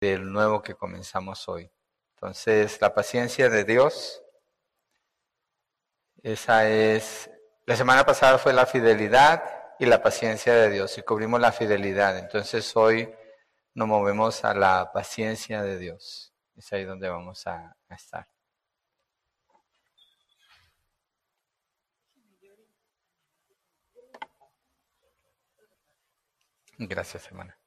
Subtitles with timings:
[0.00, 1.70] del nuevo que comenzamos hoy.
[2.14, 4.22] Entonces, la paciencia de Dios,
[6.22, 7.30] esa es,
[7.66, 9.42] la semana pasada fue la fidelidad
[9.78, 12.18] y la paciencia de Dios y cubrimos la fidelidad.
[12.18, 13.12] Entonces, hoy
[13.74, 16.34] nos movemos a la paciencia de Dios.
[16.56, 18.28] Es ahí donde vamos a, estar.
[26.78, 27.57] Gracias, hermana.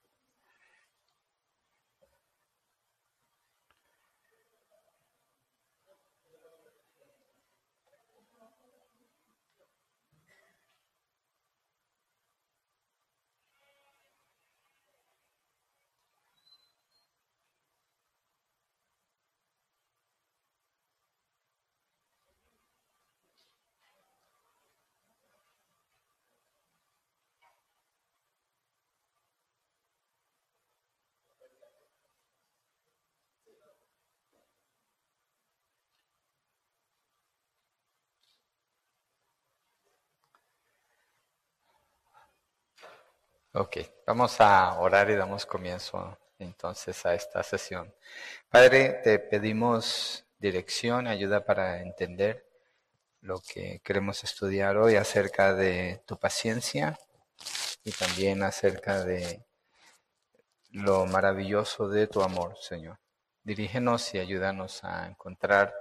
[43.54, 47.94] Ok, vamos a orar y damos comienzo entonces a esta sesión.
[48.50, 52.48] Padre, te pedimos dirección, ayuda para entender
[53.20, 56.98] lo que queremos estudiar hoy acerca de tu paciencia
[57.84, 59.46] y también acerca de
[60.70, 63.00] lo maravilloso de tu amor, Señor.
[63.44, 65.74] Dirígenos y ayúdanos a encontrar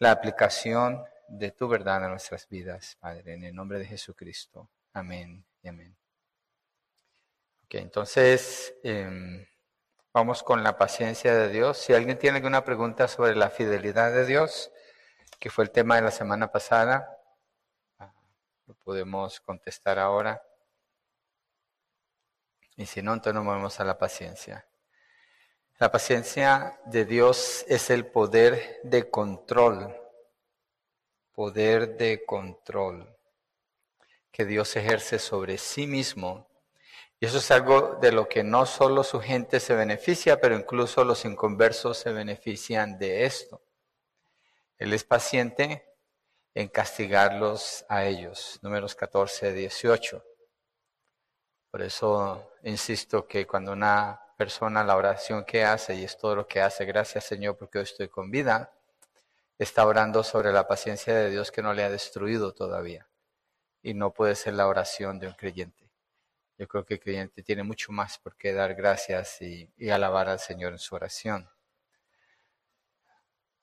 [0.00, 4.68] la aplicación de tu verdad a nuestras vidas, Padre, en el nombre de Jesucristo.
[4.92, 5.96] Amén y amén.
[7.70, 9.46] Entonces em,
[10.12, 11.78] vamos con la paciencia de Dios.
[11.78, 14.70] Si alguien tiene alguna pregunta sobre la fidelidad de Dios,
[15.38, 17.18] que fue el tema de la semana pasada,
[17.98, 18.12] ah,
[18.66, 20.42] lo podemos contestar ahora.
[22.76, 24.66] Y si no, entonces nos movemos a la paciencia.
[25.78, 29.94] La paciencia de Dios es el poder de control,
[31.32, 33.14] poder de control
[34.30, 36.48] que Dios ejerce sobre sí mismo
[37.18, 41.02] y eso es algo de lo que no solo su gente se beneficia, pero incluso
[41.04, 43.62] los inconversos se benefician de esto.
[44.76, 45.96] Él es paciente
[46.54, 48.58] en castigarlos a ellos.
[48.62, 50.24] Números 14, 18.
[51.70, 56.46] Por eso insisto que cuando una persona la oración que hace, y es todo lo
[56.46, 58.72] que hace, gracias Señor porque hoy estoy con vida,
[59.58, 63.08] está orando sobre la paciencia de Dios que no le ha destruido todavía.
[63.82, 65.85] Y no puede ser la oración de un creyente.
[66.58, 70.38] Yo creo que el creyente tiene mucho más por qué dar gracias y, alabar al
[70.38, 71.48] Señor en su oración.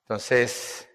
[0.02, 0.88] Entonces,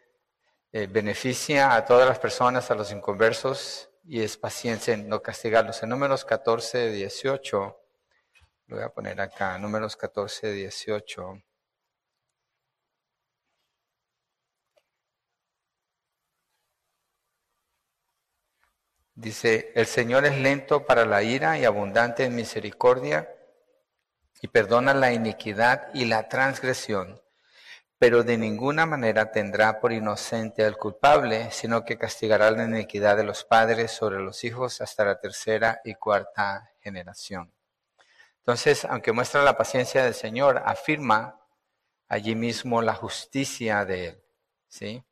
[0.72, 5.84] eh, beneficia a todas las personas, a los inconversos, y es paciencia en no castigarlos.
[5.84, 7.80] En números 14, 18,
[8.68, 11.44] lo voy a poner acá, números 14, 18.
[19.20, 23.30] Dice, el Señor es lento para la ira y abundante en misericordia
[24.42, 27.22] y perdona la iniquidad y la transgresión,
[27.98, 33.26] pero de ninguna manera tendrá por inocente al culpable, sino que castigará la iniquidad de
[33.26, 37.52] los padres sobre los hijos hasta la tercera y cuarta generación.
[38.38, 41.46] Entonces, aunque muestra la paciencia del Señor, afirma
[42.08, 44.24] allí mismo la justicia de Él,
[44.70, 45.04] ¿sí?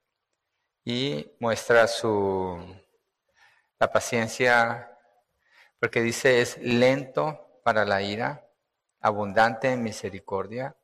[0.86, 2.87] Y muestra su
[3.80, 4.98] la paciencia,
[5.80, 8.48] porque dice, es lento para la ira,
[9.00, 10.76] abundante en misericordia,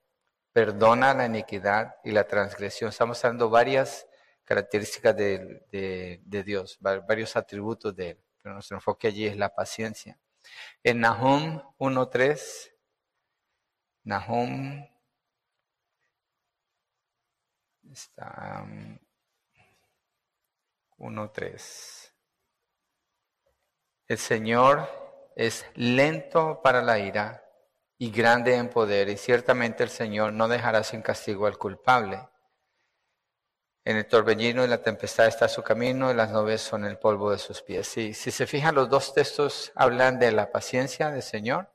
[0.51, 2.89] perdona la iniquidad y la transgresión.
[2.89, 4.07] Estamos dando varias
[4.43, 10.19] características de, Dios, varios atributos de Él, pero nuestro enfoque allí es la paciencia.
[10.83, 12.71] En Nahum 1.3,
[14.03, 14.85] Nahum
[17.91, 18.65] está
[20.97, 22.02] 1.3.
[24.09, 24.89] El Señor
[25.33, 27.49] es lento para la ira
[27.97, 32.27] y grande en poder, y ciertamente el Señor no dejará sin castigo al culpable.
[33.85, 37.31] En el torbellino y la tempestad está su camino, y las nubes son el polvo
[37.31, 37.87] de sus pies.
[37.87, 41.71] si se fijan, los dos textos hablan de la paciencia del Señor,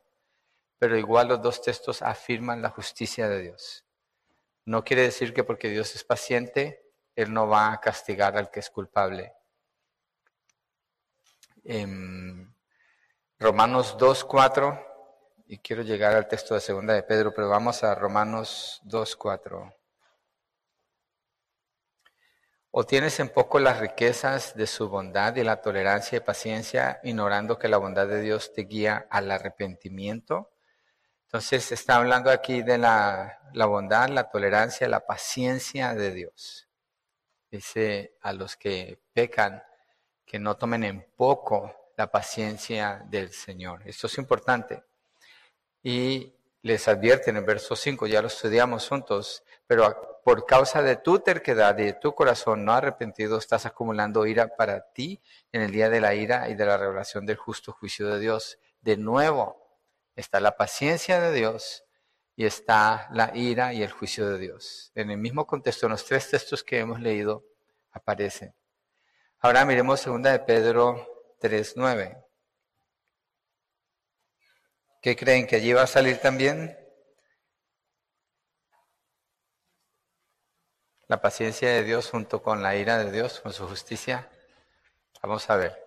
[0.78, 3.86] pero igual los dos textos afirman la justicia de Dios.
[4.66, 8.60] No quiere decir que porque Dios es paciente, Él no va a castigar al que
[8.60, 9.37] es culpable
[11.68, 12.56] en
[13.38, 14.84] Romanos 2.4,
[15.46, 19.74] y quiero llegar al texto de segunda de Pedro, pero vamos a Romanos 2.4.
[22.70, 27.58] ¿O tienes en poco las riquezas de su bondad y la tolerancia y paciencia, ignorando
[27.58, 30.50] que la bondad de Dios te guía al arrepentimiento?
[31.24, 36.66] Entonces está hablando aquí de la, la bondad, la tolerancia, la paciencia de Dios.
[37.50, 39.62] Dice a los que pecan
[40.28, 43.82] que no tomen en poco la paciencia del Señor.
[43.86, 44.84] Esto es importante.
[45.82, 50.96] Y les advierte en el verso 5, ya lo estudiamos juntos, pero por causa de
[50.96, 55.20] tu terquedad y de tu corazón no arrepentido, estás acumulando ira para ti
[55.50, 58.58] en el día de la ira y de la revelación del justo juicio de Dios.
[58.82, 59.68] De nuevo,
[60.18, 61.84] Está la paciencia de Dios
[62.34, 64.90] y está la ira y el juicio de Dios.
[64.96, 67.44] En el mismo contexto, en los tres textos que hemos leído
[67.92, 68.52] aparecen.
[69.40, 71.06] Ahora miremos 2 de Pedro
[71.40, 72.24] 3.9.
[75.00, 76.76] ¿Qué creen que allí va a salir también?
[81.06, 84.28] La paciencia de Dios junto con la ira de Dios, con su justicia.
[85.22, 85.86] Vamos a ver.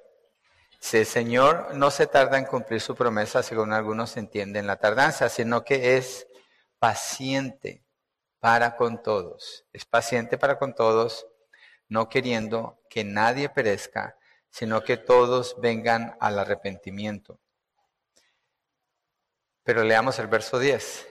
[0.79, 5.27] Si el Señor no se tarda en cumplir su promesa, según algunos entienden la tardanza,
[5.27, 6.25] sino que es
[6.79, 7.83] paciente
[8.39, 9.65] para con todos.
[9.73, 11.27] Es paciente para con todos,
[11.91, 14.17] no queriendo que nadie perezca,
[14.49, 17.37] sino que todos vengan al arrepentimiento.
[19.63, 21.07] Pero leamos el verso 10.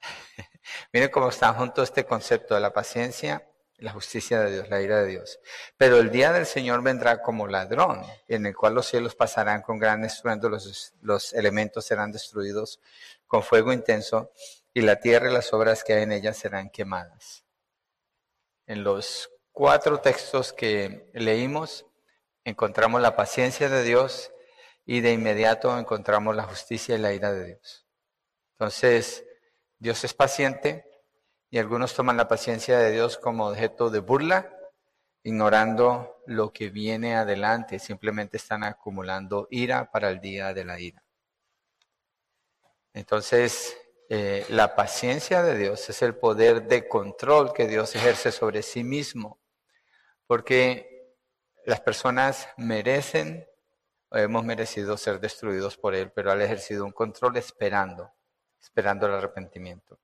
[0.92, 3.44] Miren cómo está junto este concepto de la paciencia
[3.78, 5.40] la justicia de Dios, la ira de Dios.
[5.76, 9.78] Pero el día del Señor vendrá como ladrón, en el cual los cielos pasarán con
[9.78, 12.78] gran estruendo, los, los elementos serán destruidos
[13.26, 14.32] con fuego intenso,
[14.74, 17.46] y la tierra y las obras que hay en ella serán quemadas.
[18.66, 21.86] En los cuatro textos que leímos,
[22.44, 24.32] encontramos la paciencia de Dios
[24.86, 27.86] y de inmediato encontramos la justicia y la ira de Dios.
[28.52, 29.24] Entonces,
[29.78, 30.90] Dios es paciente,
[31.50, 34.56] y algunos toman la paciencia de Dios como objeto de burla,
[35.24, 41.02] ignorando lo que viene adelante, simplemente están acumulando ira para el día de la ira.
[42.94, 43.76] Entonces,
[44.08, 48.84] eh, la paciencia de Dios es el poder de control que Dios ejerce sobre sí
[48.84, 49.39] mismo,
[50.30, 51.12] porque
[51.64, 53.48] las personas merecen
[54.10, 58.14] o hemos merecido ser destruidos por Él, pero ha ejercido un control esperando,
[58.62, 59.98] esperando el arrepentimiento.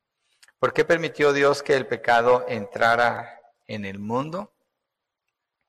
[0.59, 4.53] ¿Por qué permitió Dios que el pecado entrara en el mundo?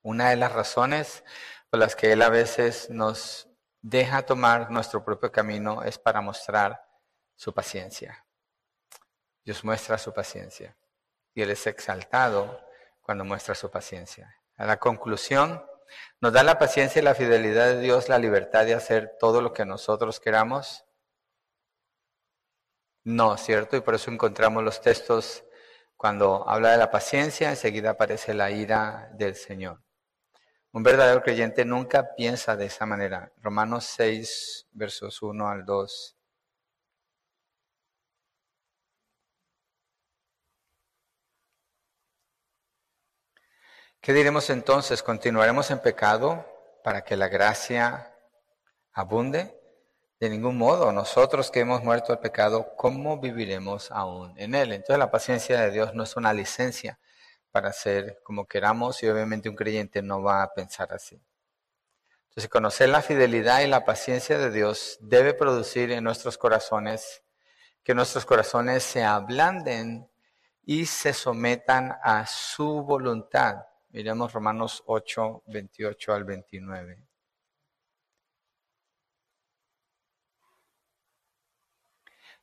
[0.02, 1.24] Una de las razones
[1.70, 3.48] por las que Él a veces nos
[3.84, 6.82] deja tomar nuestro propio camino es para mostrar
[7.36, 8.26] su paciencia.
[9.46, 10.76] Dios muestra su paciencia
[11.36, 12.60] y Él es exaltado
[13.04, 14.37] cuando muestra su paciencia.
[14.58, 15.64] A la conclusión,
[16.20, 19.54] nos da la paciencia y la fidelidad de Dios la libertad de hacer todo lo
[19.54, 20.88] que nosotros queramos
[23.08, 23.78] no, ¿cierto?
[23.78, 25.46] Y por eso encontramos los textos
[25.96, 29.82] cuando habla de la paciencia, enseguida aparece la ira del Señor.
[30.74, 33.32] Un verdadero creyente nunca piensa de esa manera.
[33.38, 36.17] Romanos 6, versos 1 al 2.
[44.08, 45.04] ¿Qué diremos entonces?
[45.04, 46.46] ¿Continuaremos en pecado
[46.82, 48.16] para que la gracia
[48.94, 49.54] abunde?
[50.18, 54.72] De ningún modo, nosotros que hemos muerto al pecado, ¿cómo viviremos aún en él?
[54.72, 57.02] Entonces la paciencia de Dios no es una licencia
[57.52, 61.22] para hacer como queramos y obviamente un creyente no va a pensar así.
[62.30, 67.24] Entonces conocer la fidelidad y la paciencia de Dios debe producir en nuestros corazones
[67.84, 70.10] que nuestros corazones se ablanden
[70.64, 73.66] y se sometan a su voluntad.
[73.90, 77.08] Miremos Romanos 8, 28 al 29.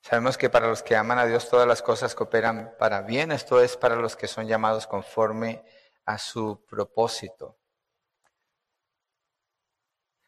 [0.00, 3.60] Sabemos que para los que aman a Dios todas las cosas cooperan para bien, esto
[3.62, 5.64] es para los que son llamados conforme
[6.04, 7.58] a su propósito.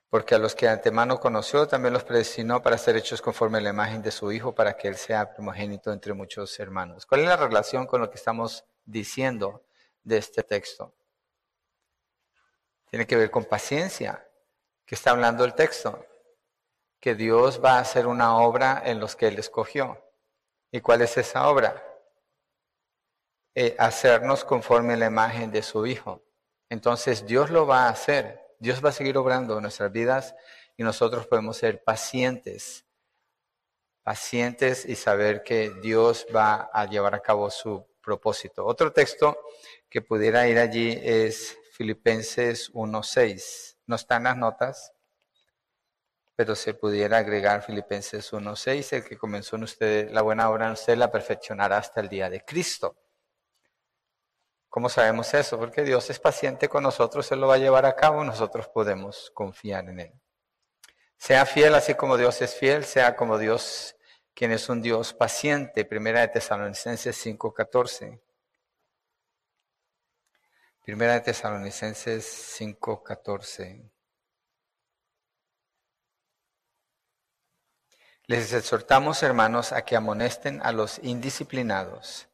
[0.09, 3.71] Porque a los que antemano conoció también los predestinó para ser hechos conforme a la
[3.71, 7.05] imagen de su Hijo, para que Él sea primogénito entre muchos hermanos.
[7.05, 9.67] ¿Cuál es la relación con lo que estamos diciendo
[10.05, 10.95] de este texto?
[12.91, 14.27] Tiene que ver con paciencia,
[14.85, 16.05] que está hablando el texto
[17.01, 20.03] que Dios va a hacer una obra en los que Él escogió.
[20.73, 21.83] ¿Y cuál es esa obra?
[23.55, 26.23] Eh, hacernos conforme a la imagen de su Hijo.
[26.69, 28.41] Entonces Dios lo va a hacer.
[28.59, 30.35] Dios va a seguir obrando en nuestras vidas
[30.77, 32.85] y nosotros podemos ser pacientes.
[34.03, 38.65] Pacientes y saber que Dios va a llevar a cabo su propósito.
[38.65, 39.39] Otro texto
[39.89, 43.77] que pudiera ir allí es Filipenses 1.6.
[43.87, 44.95] No están las notas,
[46.35, 50.73] pero se pudiera agregar Filipenses 1.6, el que comenzó en usted la buena obra en
[50.73, 52.97] usted la perfeccionará hasta el día de Cristo.
[54.71, 55.59] ¿Cómo sabemos eso?
[55.59, 59.31] Porque Dios es paciente con nosotros, Él lo va a llevar a cabo, nosotros podemos
[59.35, 60.13] confiar en Él.
[61.19, 63.97] Sea fiel así como Dios es fiel, sea como Dios
[64.33, 65.85] quien es un Dios paciente.
[65.85, 68.21] Primera de Tesalonicenses 5.14.
[70.87, 73.91] Primera de Tesalonicenses 5.14.
[78.27, 82.29] Les exhortamos, hermanos, a que amonesten a los indisciplinados,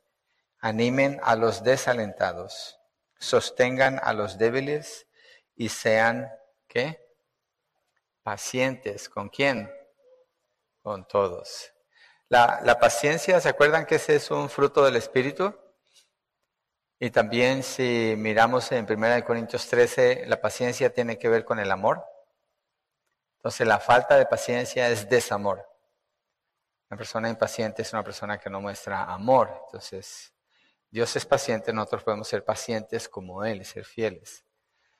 [0.58, 2.78] animen a los desalentados,
[3.18, 5.06] sostengan a los débiles
[5.54, 6.30] y sean,
[6.68, 7.02] ¿qué?
[8.22, 9.08] Pacientes.
[9.08, 9.72] ¿Con quién?
[10.82, 11.72] Con todos.
[12.28, 15.61] La, la paciencia, ¿se acuerdan que ese es un fruto del Espíritu?
[17.04, 21.72] Y también si miramos en 1 Corintios 13, la paciencia tiene que ver con el
[21.72, 22.04] amor.
[23.38, 25.68] Entonces la falta de paciencia es desamor.
[26.88, 29.50] Una persona impaciente es una persona que no muestra amor.
[29.66, 30.32] Entonces,
[30.92, 34.44] Dios es paciente, nosotros podemos ser pacientes como Él, ser fieles.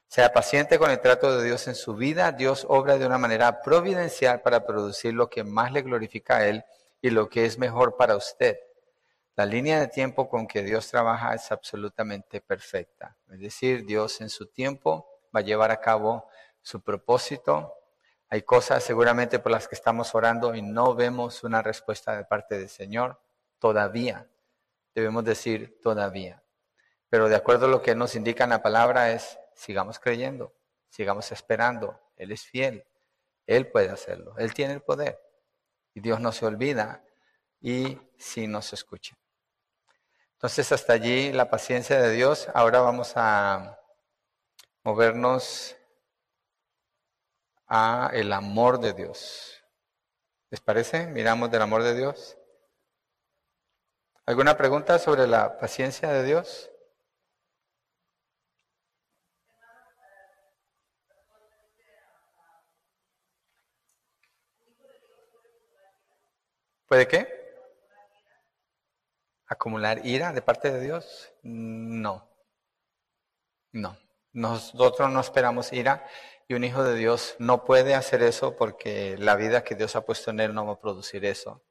[0.09, 2.33] Sea paciente con el trato de Dios en su vida.
[2.33, 6.65] Dios obra de una manera providencial para producir lo que más le glorifica a Él
[7.01, 8.59] y lo que es mejor para usted.
[9.37, 13.17] La línea de tiempo con que Dios trabaja es absolutamente perfecta.
[13.31, 16.29] Es decir, Dios en su tiempo va a llevar a cabo
[16.61, 17.75] su propósito
[18.33, 22.57] hay cosas seguramente por las que estamos orando y no vemos una respuesta de parte
[22.57, 23.21] del Señor
[23.59, 24.27] todavía.
[24.95, 26.43] Debemos decir todavía.
[27.11, 30.55] Pero de acuerdo a lo que nos indica la palabra es, sigamos creyendo,
[30.89, 32.01] sigamos esperando.
[32.17, 32.87] Él es fiel.
[33.47, 34.35] Él puede hacerlo.
[34.39, 35.21] Él tiene el poder.
[35.93, 37.05] Y Dios no se olvida
[37.61, 39.15] y sí nos escucha.
[40.43, 42.49] Entonces hasta allí la paciencia de Dios.
[42.53, 43.79] Ahora vamos a
[44.83, 45.77] movernos
[47.69, 49.63] a el amor de Dios.
[50.51, 51.07] ¿Les parece?
[51.07, 52.37] Miramos del amor de Dios.
[54.27, 56.73] ¿Alguna pregunta sobre la paciencia de Dios?
[66.89, 67.42] ¿Puede qué?
[69.53, 71.31] ¿Acumular ira de parte de Dios?
[71.43, 72.27] No.
[73.71, 73.99] No.
[74.33, 76.07] Nosotros no esperamos ira
[76.49, 80.07] y un hijo de Dios no puede hacer eso porque la vida que Dios ha
[80.07, 81.63] puesto en él no va a producir eso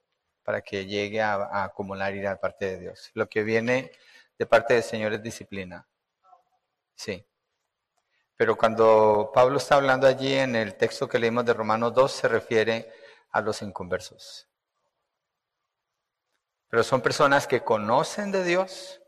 [0.44, 3.10] para que llegue a, acumular ira de parte de Dios.
[3.16, 3.92] Lo que viene
[4.38, 5.88] de parte del Señor es disciplina.
[6.94, 7.26] Sí.
[8.36, 12.28] Pero cuando Pablo está hablando allí en el texto que leímos de Romanos 2, se
[12.28, 12.94] refiere
[13.32, 14.51] a los inconversos.
[16.72, 19.02] Pero son personas que conocen de Dios,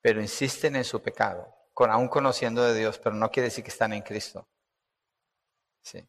[0.00, 3.70] pero insisten en su pecado, con, aún conociendo de Dios, pero no quiere decir que
[3.70, 4.48] están en Cristo.
[5.82, 6.04] Sí.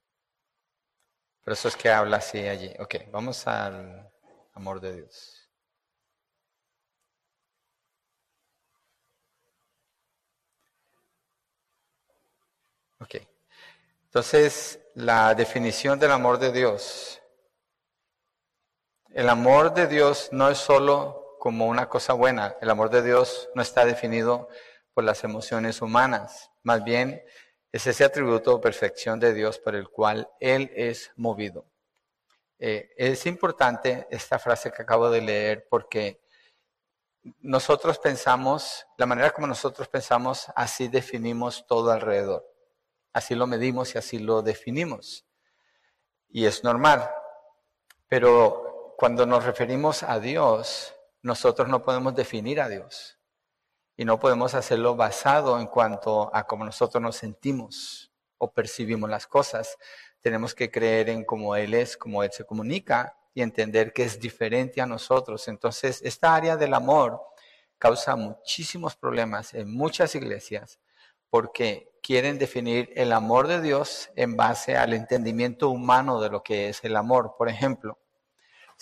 [1.44, 2.74] Por eso es que habla así allí.
[2.80, 4.12] Ok, vamos al
[4.54, 5.48] amor de Dios.
[13.00, 13.16] Ok.
[14.06, 17.23] Entonces, la definición del amor de Dios.
[19.14, 22.56] El amor de Dios no es solo como una cosa buena.
[22.62, 24.50] El amor de Dios no está definido
[24.92, 26.50] por las emociones humanas.
[26.64, 27.24] Más bien,
[27.72, 31.68] es ese atributo o perfección de Dios por el cual Él es movido.
[32.58, 36.20] Eh, es importante esta frase que acabo de leer porque
[37.40, 42.52] nosotros pensamos, la manera como nosotros pensamos, así definimos todo alrededor.
[43.14, 45.24] Así lo medimos y así lo definimos.
[46.30, 47.08] Y es normal.
[48.08, 48.63] Pero
[48.98, 53.18] cuando nos referimos a Dios, nosotros no podemos definir a Dios.
[53.96, 59.28] Y no podemos hacerlo basado en cuanto a cómo nosotros nos sentimos o percibimos las
[59.28, 59.78] cosas.
[60.20, 64.20] Tenemos que creer en cómo Él es, cómo Él se comunica y entender que es
[64.20, 65.48] diferente a nosotros.
[65.48, 67.22] Entonces, esta área del amor
[67.78, 70.80] causa muchísimos problemas en muchas iglesias
[71.30, 76.70] porque quieren definir el amor de Dios en base al entendimiento humano de lo que
[76.70, 77.36] es el amor.
[77.38, 77.98] Por ejemplo,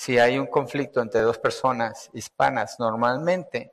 [0.02, 3.72] si hay un conflicto entre dos personas hispanas, normalmente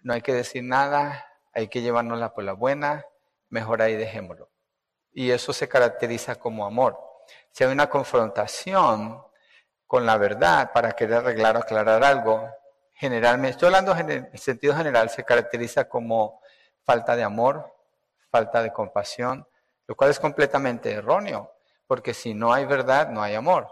[0.00, 3.04] no hay que decir nada, hay que llevárnosla por la buena,
[3.50, 4.50] mejor ahí dejémoslo.
[5.12, 6.98] Y eso se caracteriza como amor.
[7.50, 9.22] Si hay una confrontación
[9.86, 12.48] con la verdad para querer arreglar o aclarar algo,
[12.94, 16.40] generalmente, estoy hablando en sentido general, se caracteriza como
[16.82, 17.76] falta de amor,
[18.30, 19.46] falta de compasión,
[19.86, 21.52] lo cual es completamente erróneo,
[21.86, 23.68] porque si no hay verdad, no hay amor.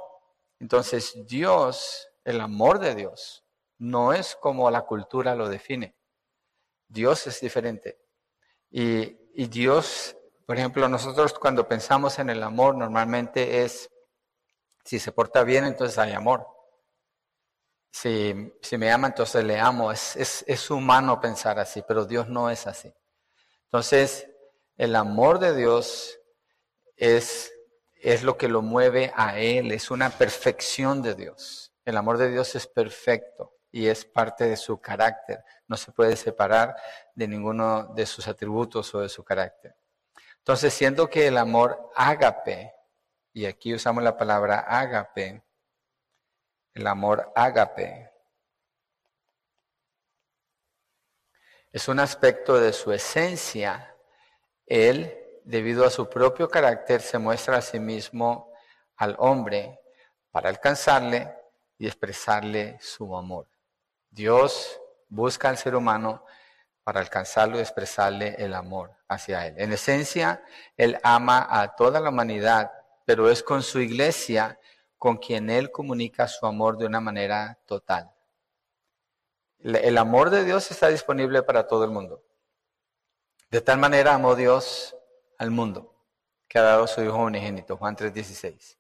[0.63, 3.45] Entonces Dios, el amor de Dios,
[3.79, 5.97] no es como la cultura lo define.
[6.87, 7.99] Dios es diferente.
[8.71, 10.17] Y, Dios,
[10.47, 13.91] por ejemplo, nosotros cuando pensamos en el amor normalmente es,
[14.85, 16.47] si se porta bien, entonces hay amor.
[17.91, 18.33] Si,
[18.79, 19.91] me ama, entonces le amo.
[19.91, 22.95] Es, es, humano pensar así, pero Dios no es así.
[23.65, 24.29] Entonces,
[24.77, 26.21] el amor de Dios
[26.95, 27.52] es,
[28.03, 31.73] es lo que lo mueve a Él, es una perfección de Dios.
[31.85, 35.45] El amor de Dios es perfecto y es parte de su carácter.
[35.69, 36.77] No se puede separar
[37.15, 39.77] de ninguno de sus atributos o de su carácter.
[40.39, 42.75] Entonces, siendo que el amor ágape,
[43.33, 45.45] y aquí usamos la palabra ágape,
[46.75, 48.11] el amor ágape,
[51.71, 53.97] es un aspecto de su esencia.
[54.67, 58.53] Él, debido a su propio carácter, se muestra a sí mismo
[58.97, 59.81] al hombre
[60.31, 61.35] para alcanzarle
[61.79, 63.49] y expresarle su amor.
[64.11, 66.25] Dios busca al ser humano
[66.85, 69.55] para alcanzarlo y expresarle el amor hacia Él.
[69.59, 70.43] En esencia,
[70.77, 72.73] Él ama a toda la humanidad,
[73.05, 74.59] pero es con su iglesia
[74.99, 78.11] con quien Él comunica su amor de una manera total.
[79.59, 82.23] El amor de Dios está disponible para todo el mundo.
[83.51, 84.97] De tal manera amó Dios
[85.43, 85.95] al mundo,
[86.49, 88.79] que ha dado su Hijo unigénito, Juan 3:16.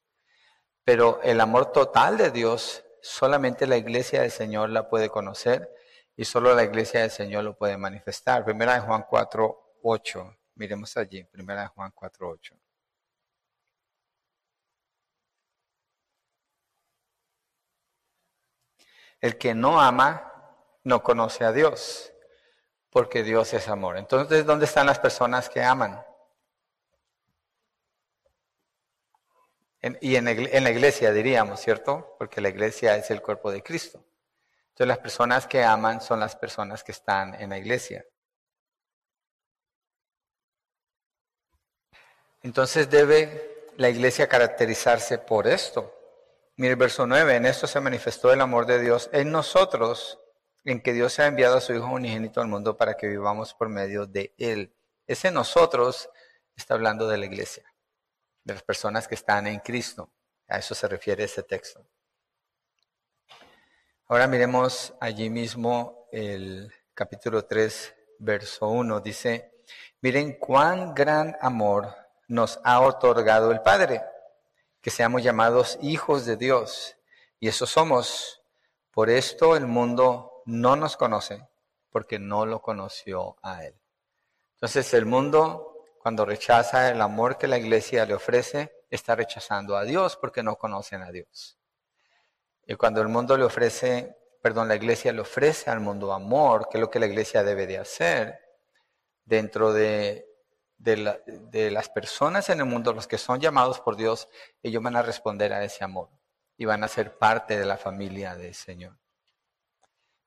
[0.84, 5.68] Pero el amor total de Dios, solamente la iglesia del Señor la puede conocer
[6.16, 8.44] y solo la iglesia del Señor lo puede manifestar.
[8.44, 10.38] Primera de Juan 4:8.
[10.54, 12.54] Miremos allí, primera de Juan 4:8.
[19.20, 20.32] El que no ama
[20.84, 22.12] no conoce a Dios,
[22.90, 23.96] porque Dios es amor.
[23.96, 26.04] Entonces, ¿dónde están las personas que aman?
[30.00, 32.14] Y en, la iglesia diríamos, ¿cierto?
[32.18, 34.04] Porque la iglesia es el cuerpo de Cristo.
[34.68, 38.06] Entonces las personas que aman son las personas que están en la iglesia.
[42.42, 45.92] Entonces debe la iglesia caracterizarse por esto.
[46.56, 50.20] Mire el verso 9, en esto se manifestó el amor de Dios en nosotros,
[50.64, 53.68] en que Dios ha enviado a su Hijo unigénito al mundo para que vivamos por
[53.68, 54.74] medio de Él.
[55.06, 56.08] Ese nosotros
[56.54, 57.71] está hablando de la iglesia,
[58.44, 60.10] de las personas que están en Cristo.
[60.48, 61.86] A eso se refiere este texto.
[64.08, 69.00] Ahora miremos allí mismo el capítulo 3, verso 1.
[69.00, 69.54] Dice,
[70.00, 71.94] miren cuán gran amor
[72.28, 74.02] nos ha otorgado el Padre,
[74.80, 76.96] que seamos llamados hijos de Dios.
[77.40, 78.42] Y eso somos.
[78.90, 81.48] Por esto el mundo no nos conoce,
[81.90, 83.74] porque no lo conoció a Él.
[84.54, 85.71] Entonces el mundo,
[86.02, 90.56] cuando rechaza el amor que la iglesia le ofrece, está rechazando a Dios porque no
[90.56, 91.56] conocen a Dios.
[92.66, 96.78] Y cuando el mundo le ofrece, perdón, la iglesia le ofrece al mundo amor, que
[96.78, 98.40] es lo que la iglesia debe de hacer,
[99.24, 100.26] dentro de,
[100.76, 104.28] de, las personas en el mundo, los que son llamados por Dios,
[104.60, 106.10] ellos van a responder a ese amor
[106.56, 108.98] y van a ser parte de la familia del Señor.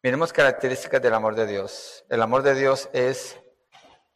[0.02, 2.06] Miremos características del amor de Dios.
[2.08, 3.38] El amor de Dios es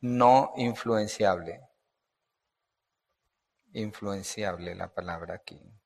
[0.01, 1.61] no influenciable.
[3.73, 5.79] Influenciable la palabra aquí.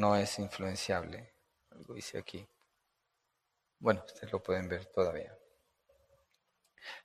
[0.00, 1.34] no es influenciable.
[1.70, 2.46] Algo dice aquí.
[3.78, 5.36] Bueno, ustedes lo pueden ver todavía.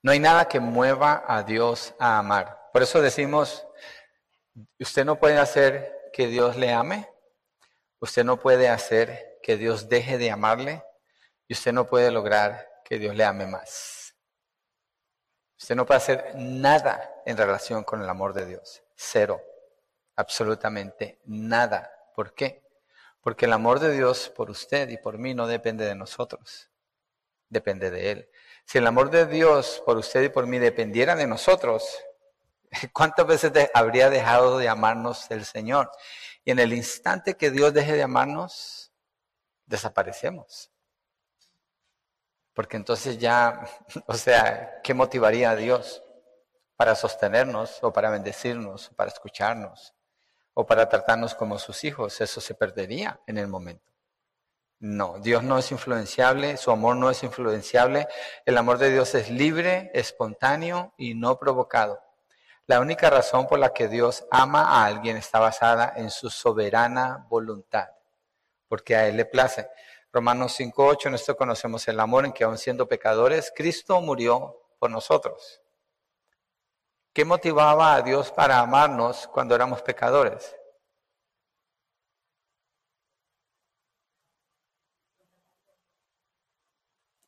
[0.01, 2.69] No hay nada que mueva a Dios a amar.
[2.71, 3.65] Por eso decimos,
[4.79, 7.09] usted no puede hacer que Dios le ame,
[7.99, 10.83] usted no puede hacer que Dios deje de amarle
[11.47, 14.15] y usted no puede lograr que Dios le ame más.
[15.55, 18.81] Usted no puede hacer nada en relación con el amor de Dios.
[18.95, 19.39] Cero.
[20.15, 21.93] Absolutamente nada.
[22.15, 22.63] ¿Por qué?
[23.21, 26.71] Porque el amor de Dios por usted y por mí no depende de nosotros,
[27.47, 28.29] depende de Él.
[28.65, 31.99] Si el amor de Dios por usted y por mí dependiera de nosotros,
[32.93, 35.91] ¿cuántas veces habría dejado de amarnos el Señor?
[36.43, 38.84] Y en el instante que Dios deje de amarnos,
[39.65, 40.71] desaparecemos.
[42.53, 43.67] Porque entonces ya,
[44.07, 46.01] o sea, ¿qué motivaría a Dios
[46.75, 49.95] para sostenernos o para bendecirnos o para escucharnos?
[50.55, 52.19] o para tratarnos como sus hijos.
[52.19, 53.91] Eso se perdería en el momento.
[54.79, 58.07] No, Dios no es influenciable, su amor no es influenciable.
[58.45, 62.01] El amor de Dios es libre, espontáneo y no provocado.
[62.67, 67.27] La única razón por la que Dios ama a alguien está basada en su soberana
[67.29, 67.89] voluntad,
[68.67, 69.67] porque a Él le place.
[70.11, 74.89] Romanos 5.8, en esto conocemos el amor en que aun siendo pecadores, Cristo murió por
[74.89, 75.61] nosotros.
[77.13, 80.55] ¿Qué motivaba a Dios para amarnos cuando éramos pecadores?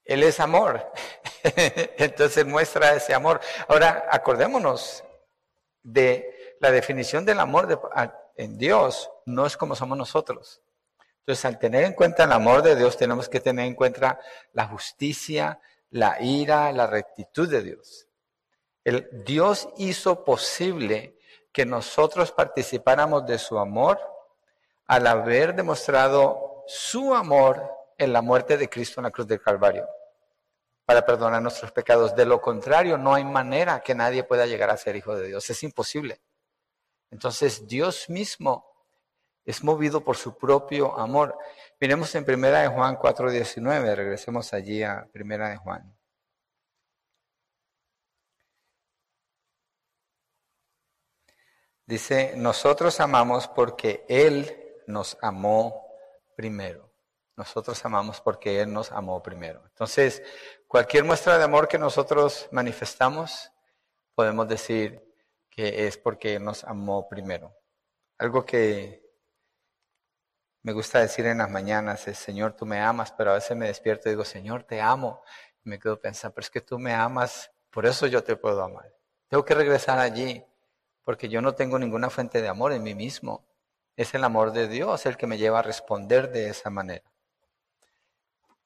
[0.08, 0.92] Él es amor.
[1.44, 3.42] Entonces muestra ese amor.
[3.68, 5.04] Ahora, acordémonos
[5.84, 7.92] de la definición del amor
[8.38, 9.12] en Dios.
[9.26, 10.62] No es como somos nosotros.
[11.28, 14.18] Entonces, al tener en cuenta el amor de Dios, tenemos que tener en cuenta
[14.54, 15.60] la justicia,
[15.90, 18.08] la ira, la rectitud de Dios.
[18.86, 21.20] El Dios hizo posible
[21.52, 24.00] que nosotros participáramos de su amor
[24.86, 29.86] al haber demostrado su amor en la muerte de Cristo en la cruz del Calvario
[30.86, 32.16] para perdonar nuestros pecados.
[32.16, 35.50] De lo contrario, no hay manera que nadie pueda llegar a ser hijo de Dios.
[35.50, 36.22] Es imposible.
[37.12, 38.67] Entonces, Dios mismo
[39.48, 41.38] es movido por su propio amor.
[41.80, 45.98] Miremos en Primera de Juan 4:19, regresemos allí a Primera de Juan.
[51.86, 55.88] Dice, nosotros amamos porque Él nos amó
[56.36, 56.92] primero.
[57.38, 59.64] Nosotros amamos porque Él nos amó primero.
[59.68, 60.22] Entonces,
[60.68, 63.54] cualquier muestra de amor que nosotros manifestamos,
[64.14, 65.02] podemos decir
[65.50, 67.56] que es porque Él nos amó primero.
[68.18, 69.07] Algo que
[70.64, 73.68] me gusta decir en las mañanas es, Señor, tú me amas, pero a veces me
[73.68, 75.22] despierto y digo, Señor, te amo.
[75.64, 78.62] Y me quedo pensando, pero es que tú me amas, por eso yo te puedo
[78.64, 78.94] amar.
[79.28, 80.44] Tengo que regresar allí
[81.04, 83.46] porque yo no tengo ninguna fuente de amor en mí mismo.
[83.96, 87.10] Es el amor de Dios el que me lleva a responder de esa manera.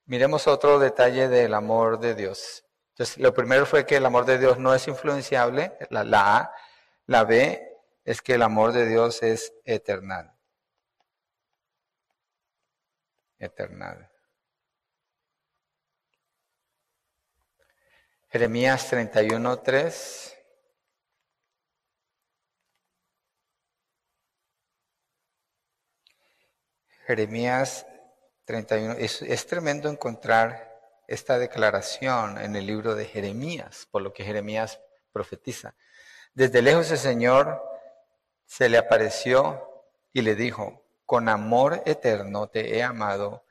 [0.06, 2.66] Miremos otro detalle del amor de Dios.
[2.90, 6.54] Entonces, lo primero fue que el amor de Dios no es influenciable, la, la A.
[7.06, 10.34] La B es que el amor de Dios es eternal.
[13.42, 14.10] Eternal.
[18.30, 20.38] Jeremías 31, 3.
[27.08, 27.86] Jeremías
[28.46, 28.94] 31.
[28.94, 34.80] Es, tremendo encontrar esta declaración en el libro de Jeremías, por lo que Jeremías
[35.12, 35.76] profetiza.
[36.34, 37.62] Desde lejos el Señor
[38.46, 39.68] se le apareció
[40.14, 43.44] y le dijo, con amor eterno te he amado,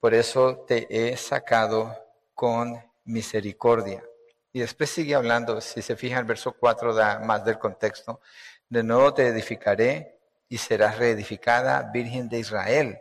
[0.00, 1.96] por eso te he sacado
[2.34, 4.04] con misericordia.
[4.52, 8.20] Y después sigue hablando, si se fija el verso 4 da más del contexto,
[8.68, 10.18] de nuevo te edificaré
[10.50, 13.00] y serás reedificada, Virgen de Israel.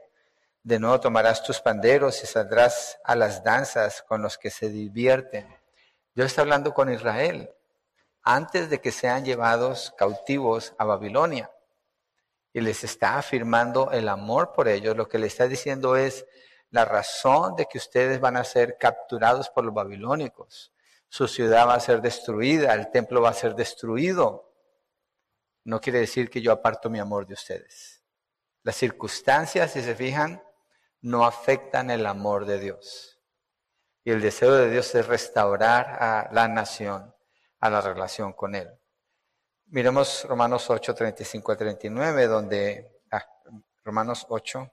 [0.64, 5.46] De nuevo tomarás tus panderos y saldrás a las danzas con los que se divierten.
[6.14, 7.50] Dios está hablando con Israel
[8.24, 11.52] antes de que sean llevados cautivos a Babilonia.
[12.56, 14.96] Y les está afirmando el amor por ellos.
[14.96, 16.26] Lo que le está diciendo es
[16.70, 20.72] la razón de que ustedes van a ser capturados por los babilónicos.
[21.10, 24.54] Su ciudad va a ser destruida, el templo va a ser destruido.
[25.66, 28.02] No quiere decir que yo aparto mi amor de ustedes.
[28.64, 30.42] Las circunstancias, si se fijan,
[31.02, 33.20] no afectan el amor de Dios.
[34.06, 37.14] Y el deseo de Dios es restaurar a la nación,
[37.60, 38.70] a la relación con Él.
[39.68, 43.26] Miremos Romanos 8, 35 a 39, donde, ah,
[43.84, 44.72] Romanos 8,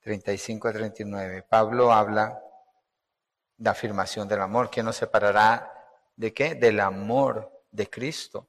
[0.00, 2.42] 35 a 39, Pablo habla
[3.58, 5.70] de afirmación del amor, que nos separará
[6.16, 6.54] de qué?
[6.54, 8.48] Del amor de Cristo.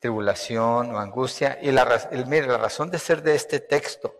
[0.00, 1.58] Tribulación o angustia.
[1.62, 1.86] Y la,
[2.26, 4.12] mire, la razón de ser de este texto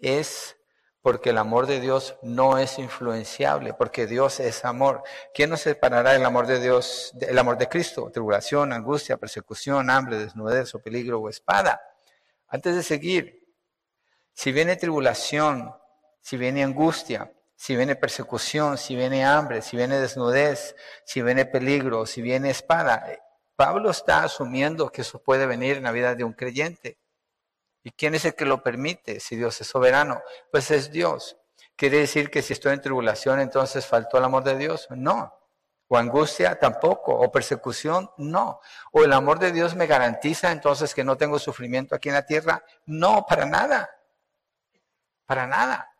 [0.00, 0.57] es
[1.02, 5.02] porque el amor de Dios no es influenciable, porque Dios es amor.
[5.32, 8.10] ¿Quién nos separará el amor de Dios, el amor de Cristo?
[8.12, 11.80] Tribulación, angustia, persecución, hambre, desnudez o peligro o espada.
[12.48, 13.54] Antes de seguir,
[14.32, 15.74] si viene tribulación,
[16.20, 22.06] si viene angustia, si viene persecución, si viene hambre, si viene desnudez, si viene peligro,
[22.06, 23.04] si viene espada,
[23.56, 26.98] Pablo está asumiendo que eso puede venir en la vida de un creyente.
[27.88, 30.20] ¿Y quién es el que lo permite si Dios es soberano?
[30.52, 31.38] Pues es Dios.
[31.74, 34.88] ¿Quiere decir que si estoy en tribulación entonces faltó el amor de Dios?
[34.90, 35.34] No.
[35.86, 37.14] O angustia tampoco.
[37.14, 38.60] O persecución, no.
[38.92, 42.26] O el amor de Dios me garantiza entonces que no tengo sufrimiento aquí en la
[42.26, 42.62] tierra.
[42.84, 43.88] No, para nada.
[45.24, 45.90] Para nada.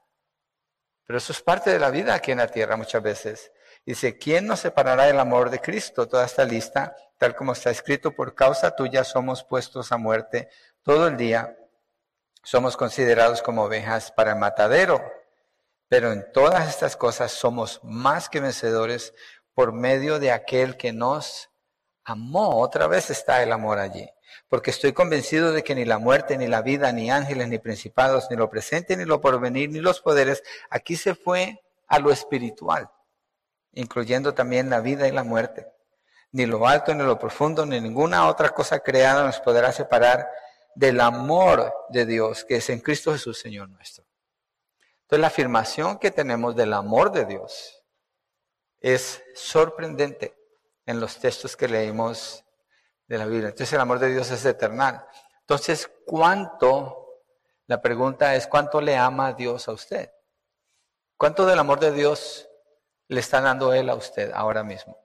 [1.06, 3.50] Pero eso es parte de la vida aquí en la tierra muchas veces.
[3.86, 6.06] Dice, ¿quién nos separará del amor de Cristo?
[6.06, 10.50] Toda esta lista, tal como está escrito, por causa tuya somos puestos a muerte
[10.82, 11.57] todo el día
[12.48, 15.02] somos considerados como ovejas para el matadero,
[15.86, 19.12] pero en todas estas cosas somos más que vencedores
[19.52, 21.50] por medio de aquel que nos
[22.04, 22.58] amó.
[22.58, 24.08] Otra vez está el amor allí.
[24.48, 28.28] Porque estoy convencido de que ni la muerte, ni la vida, ni ángeles, ni principados,
[28.30, 32.90] ni lo presente, ni lo porvenir, ni los poderes, aquí se fue a lo espiritual,
[33.74, 35.66] incluyendo también la vida y la muerte.
[36.32, 40.30] Ni lo alto, ni lo profundo, ni ninguna otra cosa creada nos podrá separar
[40.78, 44.04] del amor de Dios que es en Cristo Jesús, Señor nuestro.
[45.02, 47.84] Entonces la afirmación que tenemos del amor de Dios
[48.78, 50.38] es sorprendente
[50.86, 52.44] en los textos que leímos
[53.08, 53.48] de la Biblia.
[53.48, 55.04] Entonces el amor de Dios es eternal.
[55.40, 57.24] Entonces, ¿cuánto?
[57.66, 60.12] La pregunta es, ¿cuánto le ama Dios a usted?
[61.16, 62.48] ¿Cuánto del amor de Dios
[63.08, 64.96] le está dando Él a usted ahora mismo?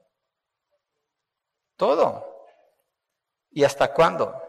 [1.77, 2.47] Todo.
[3.49, 4.42] ¿Y hasta cuándo?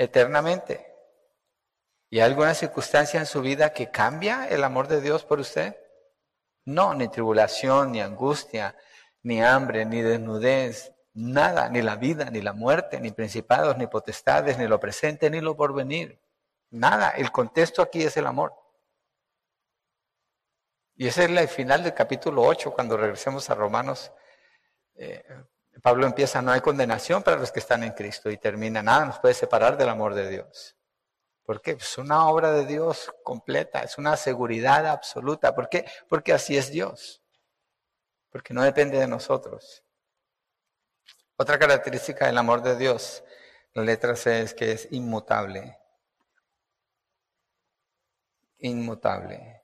[0.00, 0.94] Eternamente.
[2.08, 5.76] ¿Y hay alguna circunstancia en su vida que cambia el amor de Dios por usted?
[6.64, 8.76] No, ni tribulación, ni angustia,
[9.24, 14.56] ni hambre, ni desnudez, nada, ni la vida, ni la muerte, ni principados, ni potestades,
[14.56, 16.22] ni lo presente, ni lo porvenir.
[16.70, 18.54] Nada, el contexto aquí es el amor.
[20.94, 24.12] Y ese es el final del capítulo 8, cuando regresemos a Romanos.
[24.94, 25.24] Eh,
[25.82, 29.18] Pablo empieza, no hay condenación para los que están en Cristo y termina, nada nos
[29.18, 30.76] puede separar del amor de Dios.
[31.48, 31.70] ¿Por qué?
[31.70, 35.54] Es pues una obra de Dios completa, es una seguridad absoluta.
[35.54, 35.86] ¿Por qué?
[36.06, 37.22] Porque así es Dios.
[38.28, 39.82] Porque no depende de nosotros.
[41.38, 43.24] Otra característica del amor de Dios,
[43.72, 45.78] la letra C, es que es inmutable.
[48.58, 49.62] Inmutable.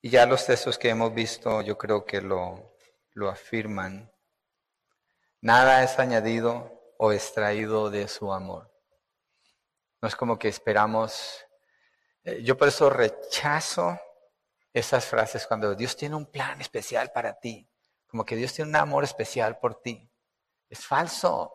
[0.00, 2.76] Y ya los textos que hemos visto yo creo que lo,
[3.12, 4.10] lo afirman.
[5.46, 8.68] Nada es añadido o extraído de su amor.
[10.02, 11.46] No es como que esperamos.
[12.24, 13.96] Eh, yo por eso rechazo
[14.72, 17.70] esas frases cuando Dios tiene un plan especial para ti,
[18.08, 20.10] como que Dios tiene un amor especial por ti.
[20.68, 21.54] Es falso.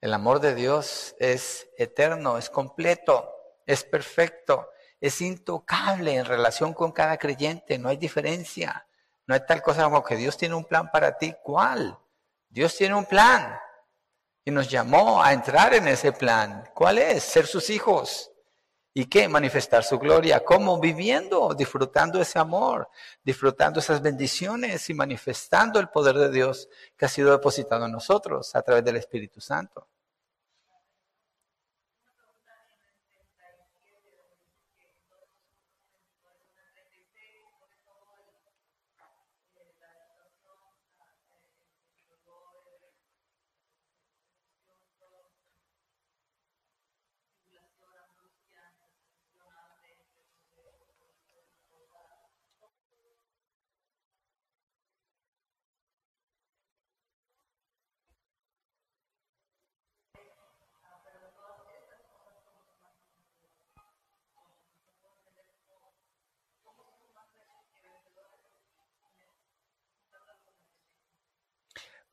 [0.00, 3.30] El amor de Dios es eterno, es completo,
[3.66, 4.70] es perfecto,
[5.02, 8.88] es intocable en relación con cada creyente, no hay diferencia.
[9.26, 11.34] No hay tal cosa como que Dios tiene un plan para ti.
[11.42, 12.00] ¿Cuál?
[12.56, 13.54] Dios tiene un plan
[14.42, 16.64] y nos llamó a entrar en ese plan.
[16.74, 17.22] ¿Cuál es?
[17.22, 18.30] Ser sus hijos.
[18.94, 19.28] ¿Y qué?
[19.28, 20.42] Manifestar su gloria.
[20.42, 20.80] ¿Cómo?
[20.80, 22.88] Viviendo, disfrutando ese amor,
[23.22, 28.56] disfrutando esas bendiciones y manifestando el poder de Dios que ha sido depositado en nosotros
[28.56, 29.88] a través del Espíritu Santo.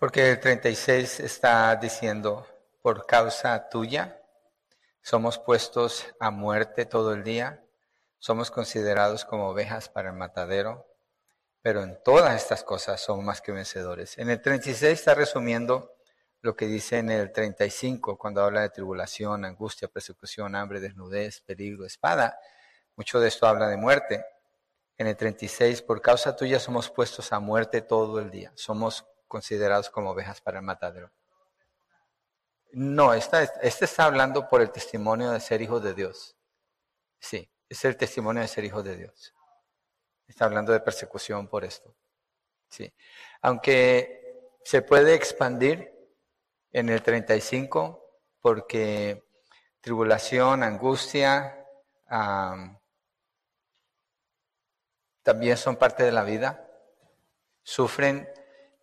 [0.03, 2.45] Porque el 36 está diciendo,
[2.81, 4.21] por causa tuya,
[5.01, 7.63] somos puestos a muerte todo el día,
[8.17, 10.85] somos considerados como ovejas para el matadero,
[11.61, 14.17] pero en todas estas cosas somos más que vencedores.
[14.17, 15.95] En el 36 está resumiendo
[16.41, 21.85] lo que dice en el 35, cuando habla de tribulación, angustia, persecución, hambre, desnudez, peligro,
[21.85, 22.37] espada.
[22.97, 24.25] Mucho de esto habla de muerte.
[24.97, 28.51] En el 36, por causa tuya somos puestos a muerte todo el día.
[28.55, 31.11] Somos considerados como ovejas para el matadero.
[32.71, 36.35] No, este está hablando por el testimonio de ser hijos de Dios.
[37.19, 39.33] Sí, es el testimonio de ser hijos de Dios.
[40.27, 41.95] Está hablando de persecución por esto.
[42.69, 42.91] Sí.
[43.41, 45.93] Aunque se puede expandir
[46.71, 49.23] en el 35 porque
[49.79, 51.63] tribulación, angustia,
[55.21, 56.67] también son parte de la vida.
[57.61, 58.27] Sufren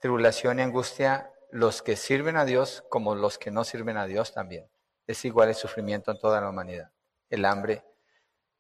[0.01, 4.33] tribulación y angustia los que sirven a Dios como los que no sirven a Dios
[4.33, 4.69] también.
[5.07, 6.91] Es igual el sufrimiento en toda la humanidad,
[7.29, 7.85] el hambre.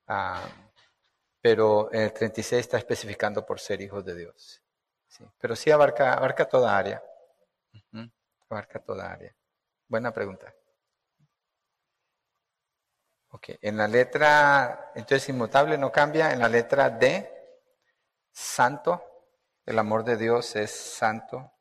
[0.06, 0.46] Ah,
[1.40, 4.62] pero en el 36 está especificando por ser hijos de Dios.
[5.38, 7.02] Pero sí abarca, abarca toda área.
[8.48, 9.34] abarca toda área.
[9.88, 10.54] Buena pregunta.
[13.32, 17.30] Ok, en la letra, entonces inmutable no cambia, en la letra D,
[18.32, 19.09] santo,
[19.66, 21.52] el amor de Dios es santo.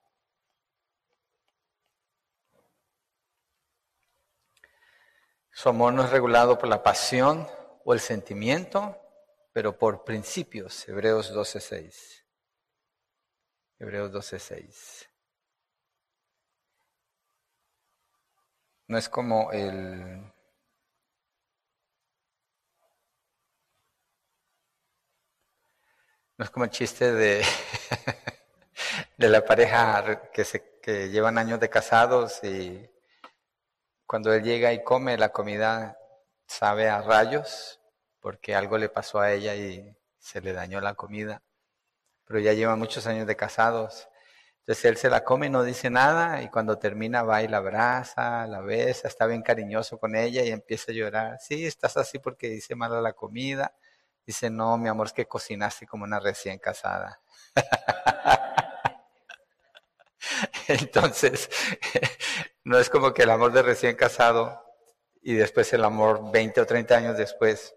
[5.51, 7.45] Su amor no es regulado por la pasión
[7.83, 8.97] o el sentimiento,
[9.51, 10.87] pero por principios.
[10.87, 12.23] Hebreos 12.6.
[13.77, 15.07] Hebreos 12.6.
[18.87, 20.33] No es como el
[26.39, 27.43] No es como el chiste de,
[29.17, 32.89] de la pareja que, se, que llevan años de casados y
[34.05, 35.99] cuando él llega y come la comida
[36.47, 37.81] sabe a rayos
[38.21, 41.43] porque algo le pasó a ella y se le dañó la comida.
[42.23, 44.07] Pero ya llevan muchos años de casados.
[44.59, 47.57] Entonces él se la come y no dice nada y cuando termina va y la
[47.57, 51.37] abraza, la besa, está bien cariñoso con ella y empieza a llorar.
[51.41, 53.75] Sí, estás así porque dice mala la comida.
[54.29, 57.19] Dice, no, mi amor, es que cocinaste como una recién casada.
[60.67, 61.49] Entonces,
[62.63, 64.63] no es como que el amor de recién casado
[65.23, 67.73] y después el amor 20 o 30 años después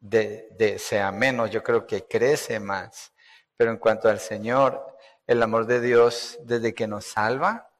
[0.00, 3.12] de, de, sea menos, yo creo que crece más.
[3.54, 7.70] Pero en cuanto al Señor, el amor de Dios desde que nos salva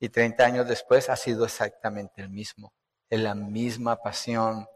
[0.00, 2.74] y 30 años después ha sido exactamente el mismo.
[3.08, 4.66] Es la misma pasión,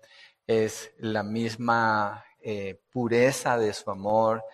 [0.46, 4.44] es la misma eh, pureza de su amor,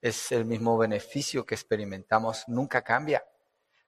[0.00, 3.24] es el mismo beneficio que experimentamos, nunca cambia.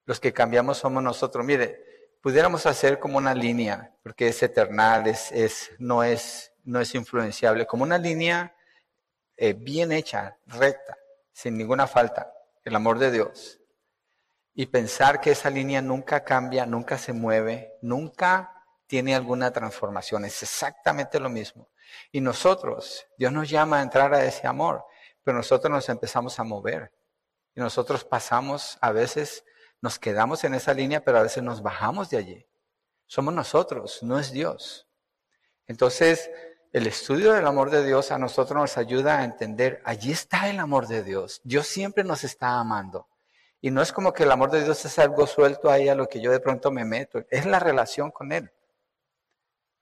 [0.04, 1.44] Los que cambiamos somos nosotros.
[1.44, 1.84] Mire,
[2.20, 7.66] pudiéramos hacer como una línea, porque es eternal, es, es, no, es, no es influenciable,
[7.66, 8.54] como una línea
[9.36, 10.96] eh, bien hecha, recta,
[11.32, 12.32] sin ninguna falta,
[12.64, 13.60] el amor de Dios.
[14.54, 18.52] Y pensar que esa línea nunca cambia, nunca se mueve, nunca
[18.88, 21.68] tiene alguna transformación, es exactamente lo mismo.
[22.12, 24.84] Y nosotros, Dios nos llama a entrar a ese amor,
[25.22, 26.92] pero nosotros nos empezamos a mover.
[27.54, 29.44] Y nosotros pasamos a veces
[29.80, 32.46] nos quedamos en esa línea, pero a veces nos bajamos de allí.
[33.06, 34.88] Somos nosotros, no es Dios.
[35.66, 36.30] Entonces,
[36.72, 40.58] el estudio del amor de Dios a nosotros nos ayuda a entender, allí está el
[40.58, 41.40] amor de Dios.
[41.44, 43.08] Dios siempre nos está amando.
[43.60, 46.08] Y no es como que el amor de Dios es algo suelto ahí a lo
[46.08, 47.24] que yo de pronto me meto.
[47.30, 48.52] Es la relación con Él.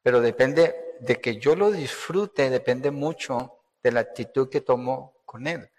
[0.03, 5.47] Pero depende de que yo lo disfrute, depende mucho de la actitud que tomo con
[5.47, 5.71] Él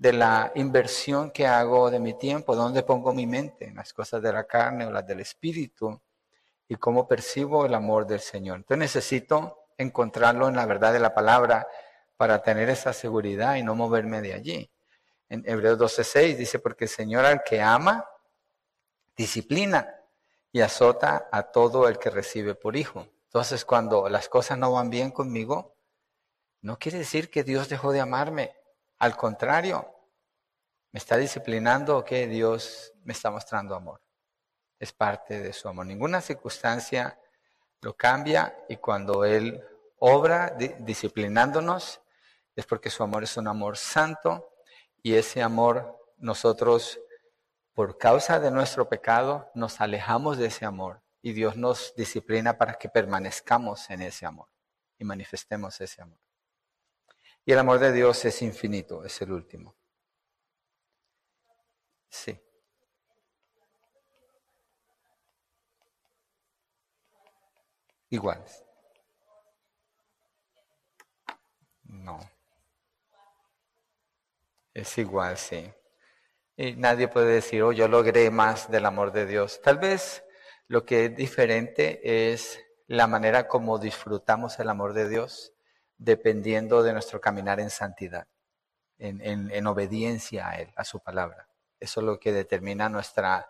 [0.00, 4.22] de la inversión que hago de mi tiempo, dónde pongo mi mente, en las cosas
[4.22, 6.00] de la carne o las del espíritu,
[6.66, 8.56] y cómo percibo el amor del Señor.
[8.56, 11.68] Entonces necesito encontrarlo en la verdad de la palabra
[12.16, 14.70] para tener esa seguridad y no moverme de allí.
[15.28, 18.08] En Hebreos 12:6 dice, porque el Señor al que ama,
[19.14, 19.96] disciplina
[20.50, 23.06] y azota a todo el que recibe por hijo.
[23.30, 25.76] Entonces cuando las cosas no van bien conmigo,
[26.62, 28.56] no quiere decir que Dios dejó de amarme.
[28.98, 29.88] Al contrario,
[30.90, 34.02] me está disciplinando que Dios me está mostrando amor.
[34.80, 35.86] Es parte de su amor.
[35.86, 37.20] Ninguna circunstancia
[37.82, 39.64] lo cambia y cuando Él
[40.00, 42.00] obra disciplinándonos
[42.56, 44.50] es porque su amor es un amor santo
[45.04, 46.98] y ese amor nosotros,
[47.74, 52.74] por causa de nuestro pecado, nos alejamos de ese amor y Dios nos disciplina para
[52.74, 54.48] que permanezcamos en ese amor
[54.98, 56.18] y manifestemos ese amor.
[57.44, 59.76] Y el amor de Dios es infinito, es el último.
[62.08, 62.38] Sí.
[68.10, 68.64] Iguales.
[71.84, 72.18] No.
[74.74, 75.72] Es igual, sí.
[76.56, 79.60] Y nadie puede decir, oh, yo logré más del amor de Dios.
[79.62, 80.22] Tal vez
[80.70, 85.52] lo que es diferente es la manera como disfrutamos el amor de Dios
[85.98, 88.28] dependiendo de nuestro caminar en santidad,
[88.96, 91.48] en, obediencia a Él, a su palabra.
[91.80, 93.48] Eso es lo que determina nuestra,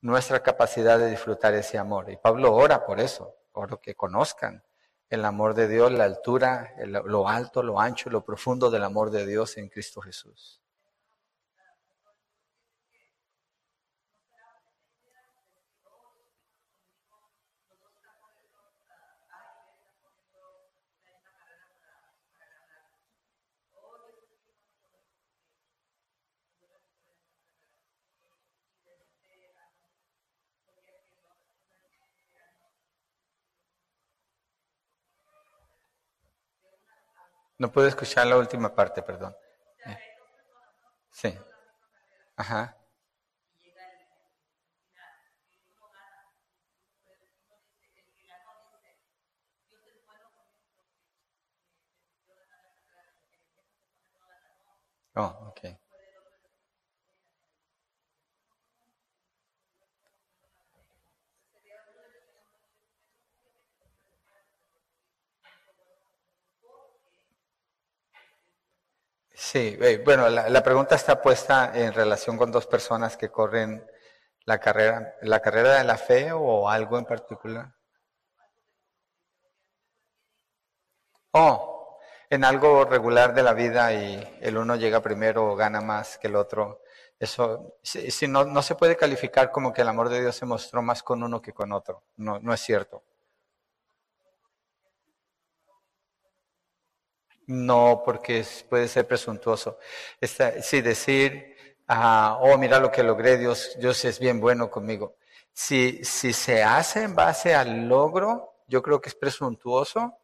[0.00, 2.10] nuestra capacidad de disfrutar ese amor.
[2.10, 4.64] Y Pablo ora por eso, por que conozcan
[5.10, 9.26] el amor de Dios, la altura, lo alto, lo ancho, lo profundo del amor de
[9.26, 10.62] Dios en Cristo Jesús.
[37.58, 39.34] No puedo escuchar la última parte, perdón.
[39.86, 39.98] Eh.
[41.10, 41.34] Sí.
[42.36, 42.76] Ajá.
[55.16, 55.76] Oh, okay.
[69.38, 73.86] Sí, eh, bueno, la, pregunta está puesta en relación con dos personas que corren
[74.46, 77.74] la carrera, la carrera de la fe o algo en particular.
[81.32, 81.98] Oh,
[82.30, 86.28] en algo regular de la vida y el uno llega primero o gana más que
[86.28, 86.82] el otro.
[87.18, 90.82] Eso, si, no, no se puede calificar como que el amor de Dios se mostró
[90.82, 92.04] más con uno que con otro.
[92.16, 93.02] No, no es cierto.
[97.46, 99.78] No, porque puede ser presuntuoso.
[100.62, 105.16] Si decir, ah, oh, mira lo que logré, Dios, Dios es bien bueno conmigo.
[105.52, 110.18] Si, si se hace en base al logro, yo creo que es presuntuoso.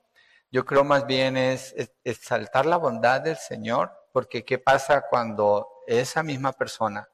[0.50, 6.22] Yo creo más bien es, exaltar la bondad del Señor, porque ¿qué pasa cuando esa
[6.22, 7.08] misma persona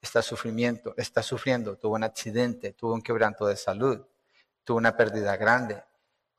[0.00, 4.04] está sufrimiento, está sufriendo, tuvo un accidente, tuvo un quebranto de salud,
[4.64, 5.82] tuvo una pérdida grande.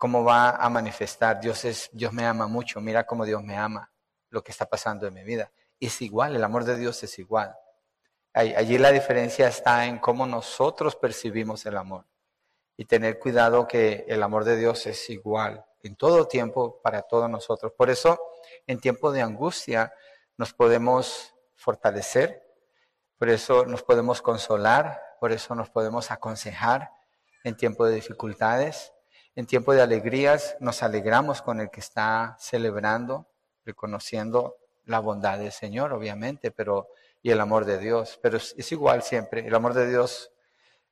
[0.01, 1.39] ¿Cómo va a manifestar?
[1.39, 3.93] Dios es, Dios me ama mucho, mira cómo Dios me ama,
[4.31, 5.51] lo que está pasando en mi vida.
[5.79, 7.55] Es igual, el amor de Dios es igual.
[8.33, 12.07] Allí la diferencia está en cómo nosotros percibimos el amor.
[12.75, 17.29] Y tener cuidado que el amor de Dios es igual en todo tiempo para todos
[17.29, 17.71] nosotros.
[17.77, 18.19] Por eso,
[18.65, 19.93] en tiempo de angustia,
[20.35, 22.41] nos podemos fortalecer,
[23.19, 26.89] por eso nos podemos consolar, por eso nos podemos aconsejar
[27.43, 28.93] en tiempo de dificultades.
[29.35, 33.27] En tiempo de alegrías nos alegramos con el que está celebrando,
[33.63, 36.89] reconociendo la bondad del Señor, obviamente, pero
[37.21, 38.19] y el amor de Dios.
[38.21, 39.45] Pero es, igual siempre.
[39.45, 40.31] El amor de Dios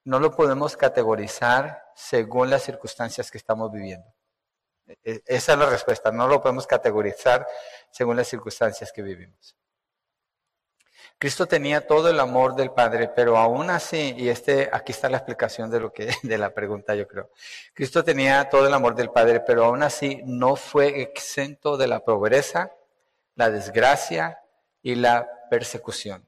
[0.04, 4.08] no lo podemos categorizar según las circunstancias que estamos viviendo.
[4.88, 6.12] E, e, esa es la respuesta.
[6.12, 7.48] No lo podemos categorizar
[7.92, 9.56] según las circunstancias que vivimos.
[11.20, 15.18] Cristo tenía todo el amor del Padre, pero aún así, y este, aquí está la
[15.18, 17.30] explicación de lo que, de la pregunta, yo creo.
[17.74, 22.06] Cristo tenía todo el amor del Padre, pero aún así no fue exento de la
[22.06, 22.72] pobreza,
[23.36, 24.40] la desgracia
[24.82, 26.26] y la persecución.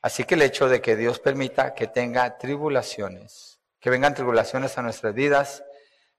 [0.00, 4.82] Así que el hecho de que Dios permita que tenga tribulaciones, que vengan tribulaciones a
[4.82, 5.64] nuestras vidas,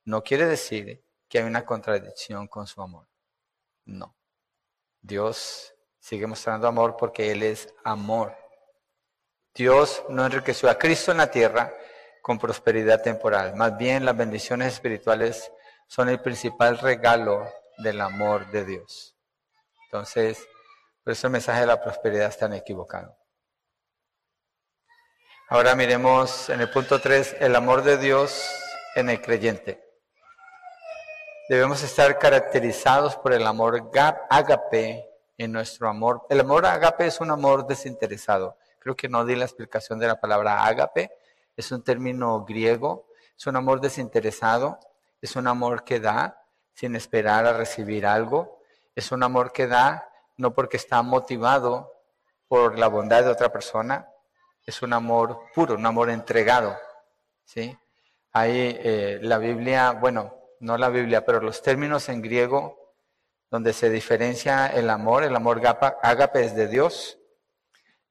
[0.04, 3.08] no quiere decir que hay una contradicción con su amor.
[3.86, 4.18] No.
[5.02, 8.36] Dios sigue mostrando amor porque Él es amor.
[9.54, 11.72] Dios no enriqueció a Cristo en la tierra
[12.22, 13.56] con prosperidad temporal.
[13.56, 15.52] Más bien las bendiciones espirituales
[15.88, 17.48] son el principal regalo
[17.78, 19.16] del amor de Dios.
[19.86, 20.48] Entonces,
[21.04, 23.16] por eso el mensaje de la prosperidad está tan equivocado.
[25.50, 28.50] Ahora miremos en el punto 3, el amor de Dios
[28.96, 29.84] en el creyente.
[31.50, 33.92] Debemos estar caracterizados por el amor
[34.30, 35.11] agape
[35.44, 36.26] en nuestro amor.
[36.30, 38.58] El amor agape es un amor desinteresado.
[38.80, 41.12] Creo que no di la explicación de la palabra agape.
[41.56, 43.08] Es un término griego.
[43.38, 44.80] Es un amor desinteresado.
[45.22, 48.60] Es un amor que da sin esperar a recibir algo.
[48.96, 51.92] Es un amor que da no porque está motivado
[52.48, 54.10] por la bondad de otra persona,
[54.66, 56.76] es un amor puro, un amor entregado.
[57.46, 57.78] ¿sí?
[58.34, 62.81] Hay eh, la Biblia, bueno, no la Biblia, pero los términos en griego
[63.52, 65.62] donde se diferencia el amor, el amor
[66.02, 67.20] ágape es de Dios.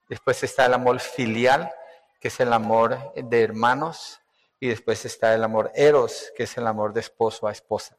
[0.06, 1.72] Después está el amor filial,
[2.20, 4.20] que es el amor de hermanos.
[4.60, 7.96] Y después está el amor eros, que es el amor de esposo a esposa.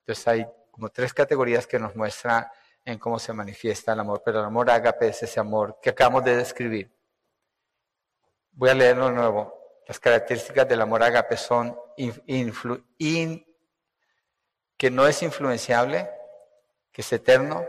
[0.00, 2.46] Entonces hay como tres categorías que nos muestran
[2.84, 6.24] en cómo se manifiesta el amor, pero el amor ágape es ese amor que acabamos
[6.24, 6.94] de describir.
[8.50, 9.54] Voy a leerlo de nuevo.
[9.88, 11.74] Las características del amor ágape son
[14.76, 16.10] que no es influenciable,
[16.92, 17.66] que es eterno,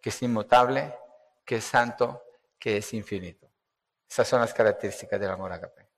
[0.00, 0.96] que es inmutable,
[1.44, 2.24] que es santo,
[2.58, 3.50] que es infinito.
[4.08, 5.88] Esas son las características del amor ágape.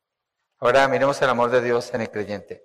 [0.59, 2.65] Ahora miremos el amor de Dios en el creyente.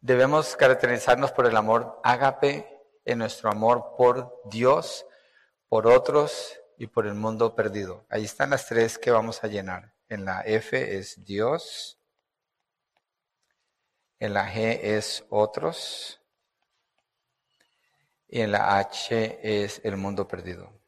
[0.00, 5.06] Debemos caracterizarnos por el amor ágape en nuestro amor por Dios,
[5.68, 8.06] por otros y por el mundo perdido.
[8.08, 9.94] Ahí están las tres que vamos a llenar.
[10.08, 11.98] En la F es Dios,
[14.18, 16.17] en la G es otros
[18.28, 20.78] y en la H es el mundo perdido.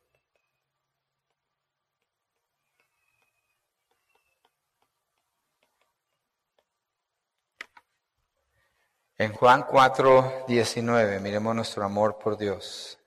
[9.17, 12.99] En Juan 4, 19, miremos nuestro amor por Dios.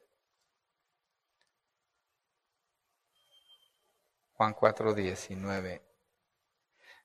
[4.33, 5.81] Juan 4, 19.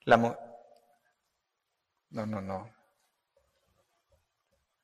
[0.05, 0.37] La no,
[2.26, 2.78] no, no.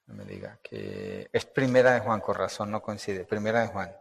[0.06, 3.24] No me diga que es primera de Juan, con razón, no coincide.
[3.24, 3.96] Primera de Juan.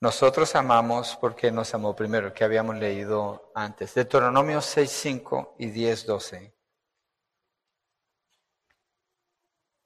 [0.00, 3.94] Nosotros amamos porque nos amó primero, que habíamos leído antes.
[3.94, 6.54] Deuteronomio 6.5 y 10.12.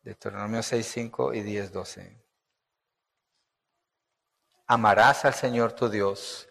[0.03, 2.23] Deuteronomio 6.5 y 10.12.
[4.67, 6.49] Amarás al Señor tu Dios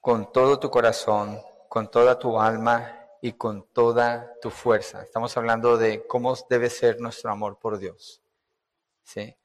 [0.00, 5.02] con todo tu corazón, con toda tu alma y con toda tu fuerza.
[5.02, 8.22] Estamos hablando de cómo debe ser nuestro amor por Dios.
[9.02, 9.36] ¿Sí?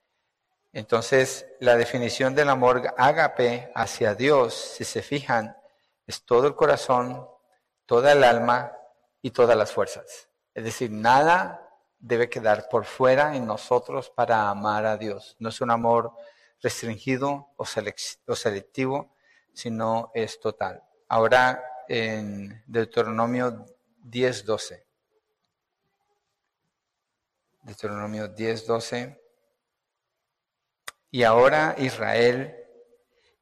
[0.72, 5.58] Entonces, la definición del amor ágape hacia Dios, si se fijan,
[6.06, 7.28] es todo el corazón,
[7.86, 8.72] toda el alma
[9.22, 10.30] y todas las fuerzas.
[10.54, 15.36] Es decir, nada debe quedar por fuera en nosotros para amar a Dios.
[15.40, 16.14] No es un amor
[16.62, 19.16] restringido o, selectivo,
[19.54, 20.84] sino es total.
[21.08, 23.66] Ahora en Deuteronomio
[24.06, 24.86] 10.12.
[27.64, 29.20] Deuteronomio 10.12.
[31.10, 32.56] Y ahora, Israel,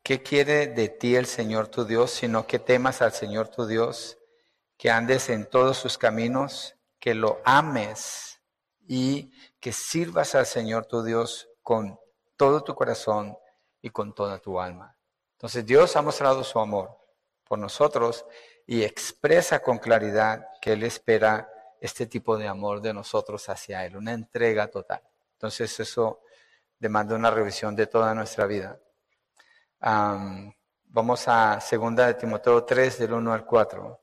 [0.01, 4.17] ¿qué quiere de ti el Señor tu Dios, sino que temas al Señor tu Dios,
[4.77, 8.39] que andes en todos sus caminos, que lo ames
[8.87, 11.99] y que sirvas al Señor tu Dios con
[12.37, 13.37] todo tu corazón
[13.81, 14.97] y con toda tu alma?
[15.33, 17.06] Entonces Dios ha mostrado su amor
[17.47, 18.25] por nosotros
[18.65, 23.97] y expresa con claridad que Él espera este tipo de amor de nosotros hacia Él,
[23.97, 25.01] una entrega total.
[25.33, 26.21] Entonces eso
[26.79, 28.79] demanda una revisión de toda nuestra vida.
[29.79, 34.01] vamos a segunda de Timoteo 3 del 1 al 4,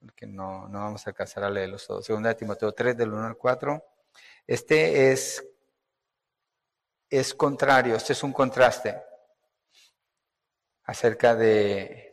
[0.00, 2.04] porque no, no vamos a alcanzar a leerlos todos.
[2.04, 3.84] Segunda de Timoteo 3 del 1 al 4.
[4.46, 5.44] Este es,
[7.10, 9.02] es contrario, este es un contraste
[10.84, 12.07] acerca de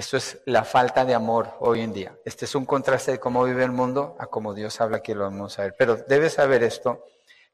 [0.00, 2.18] esto es la falta de amor hoy en día.
[2.24, 5.24] Este es un contraste de cómo vive el mundo a cómo Dios habla que lo
[5.24, 5.74] vamos a ver.
[5.78, 7.04] Pero debes saber esto,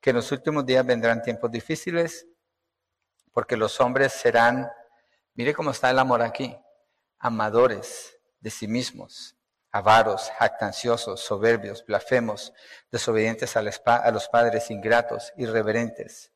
[0.01, 2.29] que en los últimos días vendrán tiempos difíciles,
[3.33, 4.71] porque los hombres serán,
[5.35, 6.57] mire cómo está el amor aquí,
[7.19, 9.35] amadores de sí mismos,
[9.73, 12.53] avaros, jactanciosos, soberbios, blasfemos,
[12.93, 16.31] desobedientes a los padres, ingratos, irreverentes.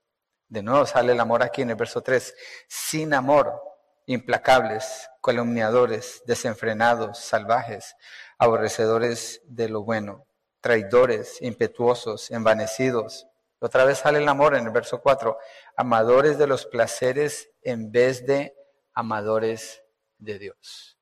[0.49, 2.35] De nuevo sale el amor aquí en el verso 3,
[2.67, 3.63] sin amor
[4.07, 7.97] implacables, calumniadores, desenfrenados, salvajes,
[8.39, 10.27] aborrecedores de lo bueno,
[10.61, 13.27] traidores, impetuosos, envanecidos.
[13.59, 15.37] Otra vez sale el amor en el verso 4,
[15.77, 18.57] amadores de los placeres en vez de
[18.95, 19.83] amadores
[20.19, 20.99] de Dios.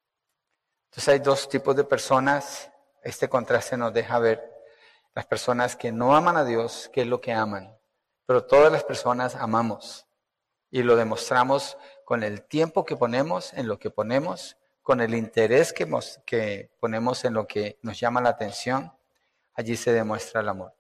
[0.90, 2.70] Entonces hay dos tipos de personas.
[3.02, 4.42] Este contraste nos deja ver
[5.14, 7.78] las personas que no aman a Dios, que es lo que aman.
[8.26, 10.07] Pero todas las personas amamos
[10.70, 15.72] y lo demostramos con el tiempo que ponemos en lo que ponemos, con el interés
[15.72, 18.92] que, ponemos en lo que nos llama la atención,
[19.54, 20.74] allí se demuestra el amor.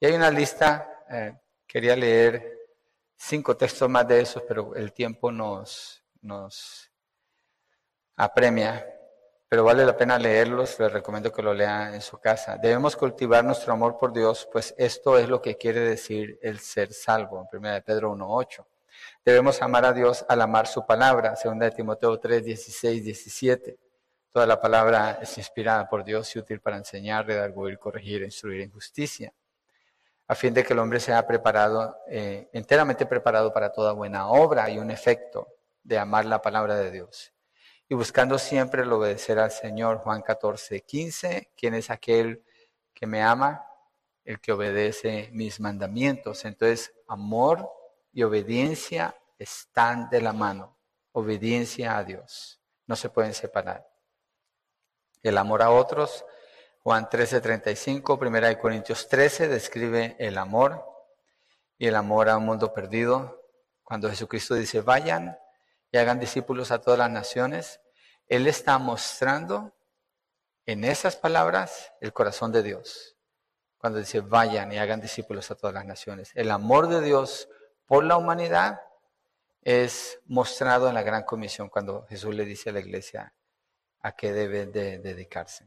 [0.00, 2.58] Y hay una lista, eh, quería leer
[3.16, 6.90] cinco textos más de esos, pero el tiempo nos, nos
[8.16, 8.86] apremia.
[9.48, 12.56] Pero vale la pena leerlos, les recomiendo que lo lean en su casa.
[12.56, 16.94] Debemos cultivar nuestro amor por Dios, pues esto es lo que quiere decir el ser
[16.94, 18.64] salvo, en 1 Pedro 1.8.
[19.24, 23.78] Debemos amar a Dios al amar su palabra, segunda de Timoteo 3, 16, 17.
[24.32, 28.70] Toda la palabra es inspirada por Dios y útil para enseñar, redarguir, corregir, instruir en
[28.70, 29.32] justicia,
[30.26, 34.70] a fin de que el hombre sea preparado, eh, enteramente preparado para toda buena obra
[34.70, 35.48] y un efecto
[35.82, 37.32] de amar la palabra de Dios.
[37.88, 42.42] Y buscando siempre el obedecer al Señor, Juan 14, 15, ¿quién es aquel
[42.94, 43.66] que me ama?
[44.24, 46.46] El que obedece mis mandamientos.
[46.46, 47.70] Entonces, amor
[48.12, 50.76] y obediencia están de la mano.
[51.12, 52.60] Obediencia a Dios.
[52.86, 53.88] No se pueden separar.
[55.22, 56.24] El amor a otros,
[56.82, 60.84] Juan 13:35, 1 Corintios 13 describe el amor
[61.78, 63.40] y el amor a un mundo perdido.
[63.84, 65.38] Cuando Jesucristo dice, vayan
[65.90, 67.80] y hagan discípulos a todas las naciones,
[68.26, 69.72] Él está mostrando
[70.66, 73.16] en esas palabras el corazón de Dios.
[73.78, 76.30] Cuando dice, vayan y hagan discípulos a todas las naciones.
[76.34, 77.48] El amor de Dios
[77.86, 78.80] por la humanidad
[79.62, 83.34] es mostrado en la gran comisión cuando Jesús le dice a la iglesia
[84.00, 85.66] a qué debe de dedicarse.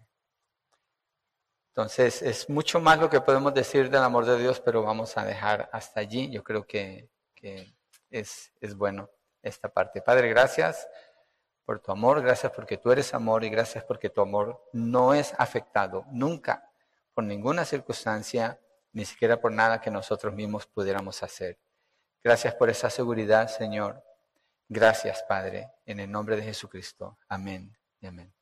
[1.69, 5.25] Entonces, es mucho más lo que podemos decir del amor de Dios, pero vamos a
[5.25, 6.29] dejar hasta allí.
[6.31, 7.09] Yo creo que,
[8.09, 9.09] es, es bueno
[9.41, 10.01] esta parte.
[10.01, 10.87] Padre, gracias
[11.65, 15.33] por tu amor, gracias porque tú eres amor y gracias porque tu amor no es
[15.37, 16.69] afectado nunca
[17.13, 18.59] por ninguna circunstancia,
[18.93, 21.57] ni siquiera por nada que nosotros mismos pudiéramos hacer.
[22.25, 24.03] Gracias por esa seguridad, Señor.
[24.67, 27.19] Gracias, Padre, en el nombre de Jesucristo.
[27.29, 28.34] Amén y amén.